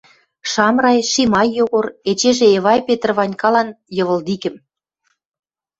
[0.51, 4.55] Шамрай, Шимай Йогор, эчежӹ Эвай Петр Ванькалан— йывылдикӹм!